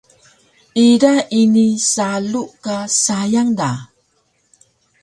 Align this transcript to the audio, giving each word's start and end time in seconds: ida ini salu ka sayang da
ida 0.87 1.13
ini 1.41 1.67
salu 1.91 2.43
ka 2.63 2.75
sayang 3.03 3.51
da 3.59 3.71